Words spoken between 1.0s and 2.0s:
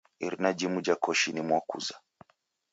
koshi ni mwakuza.